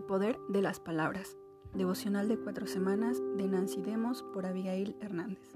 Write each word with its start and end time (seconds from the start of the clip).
poder 0.00 0.38
de 0.48 0.62
las 0.62 0.80
palabras. 0.80 1.36
Devocional 1.74 2.28
de 2.28 2.38
cuatro 2.38 2.66
semanas 2.66 3.20
de 3.36 3.46
Nancy 3.48 3.82
Demos 3.82 4.22
por 4.22 4.46
Abigail 4.46 4.96
Hernández. 5.00 5.52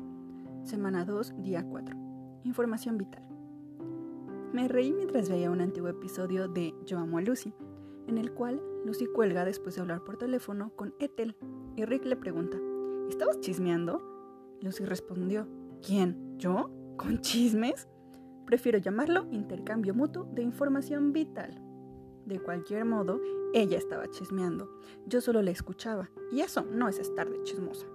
Semana 0.65 1.07
2, 1.07 1.43
día 1.43 1.65
4. 1.67 1.97
Información 2.45 2.99
vital. 2.99 3.27
Me 4.53 4.69
reí 4.69 4.93
mientras 4.93 5.31
veía 5.31 5.51
un 5.51 5.63
antiguo 5.63 5.89
episodio 5.89 6.49
de 6.49 6.75
Yo 6.85 6.99
amo 6.99 7.19
a 7.19 7.23
Lucy, 7.23 7.55
en 8.07 8.19
el 8.19 8.33
cual 8.33 8.61
Lucy 8.85 9.07
cuelga 9.07 9.45
después 9.45 9.75
de 9.75 9.81
hablar 9.81 10.05
por 10.05 10.19
teléfono 10.19 10.71
con 10.77 10.95
Ethel 10.99 11.37
y 11.75 11.85
Rick 11.85 12.05
le 12.05 12.17
pregunta, 12.17 12.59
¿estabas 13.09 13.41
chismeando? 13.41 14.03
Lucy 14.61 14.85
respondió, 14.85 15.49
¿quién? 15.81 16.37
¿Yo? 16.39 16.71
¿Con 16.97 17.21
chismes? 17.21 17.89
Prefiero 18.47 18.79
llamarlo 18.79 19.27
intercambio 19.33 19.95
mutuo 19.95 20.25
de 20.33 20.43
información 20.43 21.13
vital. 21.13 21.66
De 22.27 22.41
cualquier 22.41 22.85
modo, 22.85 23.21
ella 23.55 23.79
estaba 23.79 24.11
chismeando. 24.11 24.69
Yo 25.07 25.21
solo 25.21 25.43
la 25.43 25.53
escuchaba, 25.53 26.11
y 26.33 26.41
eso 26.41 26.63
no 26.65 26.89
es 26.89 26.99
estar 26.99 27.31
de 27.31 27.41
chismosa. 27.45 27.87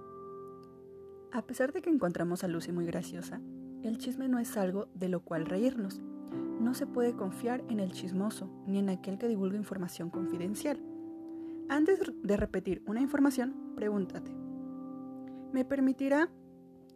A 1.34 1.46
pesar 1.46 1.74
de 1.74 1.82
que 1.82 1.90
encontramos 1.90 2.44
a 2.44 2.48
Lucy 2.48 2.72
muy 2.72 2.86
graciosa, 2.86 3.42
el 3.84 3.98
chisme 3.98 4.30
no 4.30 4.40
es 4.40 4.56
algo 4.56 4.88
de 4.94 5.10
lo 5.10 5.20
cual 5.20 5.46
reírnos. 5.46 6.02
No 6.62 6.74
se 6.74 6.88
puede 6.88 7.14
confiar 7.14 7.62
en 7.68 7.82
el 7.82 7.92
chismoso 7.92 8.50
ni 8.68 8.80
en 8.80 8.90
aquel 8.90 9.18
que 9.18 9.28
divulga 9.28 9.58
información 9.58 10.10
confidencial. 10.10 10.80
Antes 11.68 12.00
de 12.24 12.38
repetir 12.38 12.84
una 12.86 13.02
información, 13.02 13.74
pregúntate, 13.76 14.32
¿me 15.52 15.66
permitirá 15.66 16.30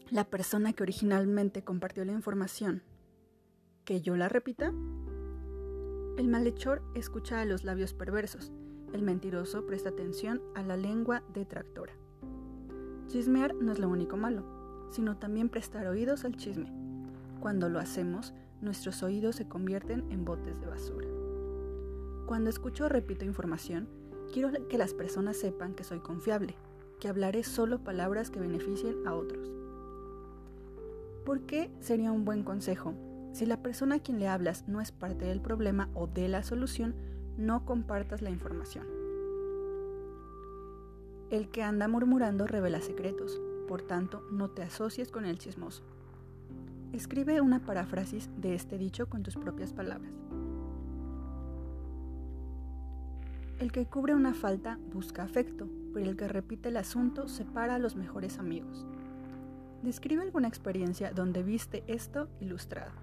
la 0.09 0.23
persona 0.23 0.71
que 0.71 0.83
originalmente 0.83 1.63
compartió 1.63 2.05
la 2.05 2.13
información 2.13 2.83
que 3.83 4.01
yo 4.01 4.15
la 4.15 4.29
repita? 4.29 4.73
El 6.17 6.29
malhechor 6.29 6.81
escucha 6.93 7.41
a 7.41 7.45
los 7.45 7.65
labios 7.65 7.93
perversos, 7.93 8.49
el 8.93 9.01
mentiroso 9.01 9.65
presta 9.65 9.89
atención 9.89 10.41
a 10.55 10.63
la 10.63 10.77
lengua 10.77 11.23
detractora. 11.33 11.91
Chismear 13.07 13.53
no 13.53 13.73
es 13.73 13.79
lo 13.79 13.89
único 13.89 14.15
malo, 14.15 14.87
sino 14.91 15.17
también 15.17 15.49
prestar 15.49 15.87
oídos 15.87 16.23
al 16.23 16.37
chisme. 16.37 16.71
Cuando 17.41 17.67
lo 17.67 17.79
hacemos, 17.79 18.33
nuestros 18.61 19.03
oídos 19.03 19.35
se 19.35 19.49
convierten 19.49 20.09
en 20.09 20.23
botes 20.23 20.57
de 20.61 20.67
basura. 20.67 21.09
Cuando 22.27 22.49
escucho 22.49 22.85
o 22.85 22.89
repito 22.89 23.25
información, 23.25 23.89
quiero 24.31 24.51
que 24.69 24.77
las 24.77 24.93
personas 24.93 25.35
sepan 25.35 25.75
que 25.75 25.83
soy 25.83 25.99
confiable, 25.99 26.55
que 27.01 27.09
hablaré 27.09 27.43
solo 27.43 27.83
palabras 27.83 28.29
que 28.29 28.39
beneficien 28.39 29.05
a 29.05 29.13
otros. 29.13 29.51
¿Por 31.25 31.41
qué 31.41 31.71
sería 31.81 32.13
un 32.13 32.23
buen 32.23 32.43
consejo 32.43 32.93
si 33.35 33.45
la 33.45 33.57
persona 33.57 33.95
a 33.95 33.99
quien 33.99 34.17
le 34.17 34.29
hablas 34.29 34.65
no 34.69 34.79
es 34.79 34.93
parte 34.93 35.25
del 35.25 35.41
problema 35.41 35.89
o 35.93 36.07
de 36.07 36.29
la 36.29 36.41
solución, 36.41 36.95
no 37.37 37.65
compartas 37.65 38.21
la 38.21 38.29
información. 38.29 38.87
El 41.29 41.49
que 41.49 41.61
anda 41.61 41.89
murmurando 41.89 42.47
revela 42.47 42.79
secretos, 42.79 43.41
por 43.67 43.81
tanto, 43.81 44.23
no 44.31 44.51
te 44.51 44.63
asocies 44.63 45.11
con 45.11 45.25
el 45.25 45.37
chismoso. 45.37 45.83
Escribe 46.93 47.41
una 47.41 47.59
paráfrasis 47.59 48.29
de 48.37 48.55
este 48.55 48.77
dicho 48.77 49.09
con 49.09 49.21
tus 49.21 49.35
propias 49.35 49.73
palabras. 49.73 50.13
El 53.59 53.73
que 53.73 53.85
cubre 53.85 54.15
una 54.15 54.33
falta 54.33 54.79
busca 54.93 55.23
afecto, 55.23 55.67
pero 55.93 56.09
el 56.09 56.15
que 56.15 56.29
repite 56.29 56.69
el 56.69 56.77
asunto 56.77 57.27
separa 57.27 57.75
a 57.75 57.79
los 57.79 57.97
mejores 57.97 58.39
amigos. 58.39 58.85
Describe 59.83 60.21
alguna 60.21 60.47
experiencia 60.47 61.11
donde 61.11 61.43
viste 61.43 61.83
esto 61.87 62.29
ilustrado. 62.39 62.93